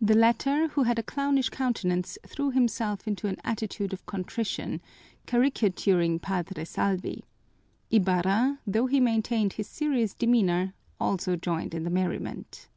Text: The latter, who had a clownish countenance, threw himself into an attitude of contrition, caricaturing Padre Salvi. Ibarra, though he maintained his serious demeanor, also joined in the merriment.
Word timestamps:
The 0.00 0.14
latter, 0.14 0.68
who 0.68 0.84
had 0.84 0.98
a 0.98 1.02
clownish 1.02 1.50
countenance, 1.50 2.16
threw 2.26 2.50
himself 2.50 3.06
into 3.06 3.26
an 3.28 3.36
attitude 3.44 3.92
of 3.92 4.06
contrition, 4.06 4.80
caricaturing 5.26 6.18
Padre 6.18 6.64
Salvi. 6.64 7.24
Ibarra, 7.90 8.60
though 8.66 8.86
he 8.86 9.00
maintained 9.00 9.52
his 9.52 9.66
serious 9.66 10.14
demeanor, 10.14 10.72
also 10.98 11.36
joined 11.36 11.74
in 11.74 11.84
the 11.84 11.90
merriment. 11.90 12.70